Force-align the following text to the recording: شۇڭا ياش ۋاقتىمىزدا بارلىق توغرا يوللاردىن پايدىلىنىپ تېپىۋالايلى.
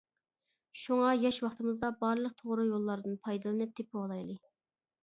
شۇڭا 0.83 1.11
ياش 1.25 1.37
ۋاقتىمىزدا 1.45 1.91
بارلىق 2.01 2.35
توغرا 2.41 2.67
يوللاردىن 2.71 3.17
پايدىلىنىپ 3.29 3.79
تېپىۋالايلى. 3.83 4.43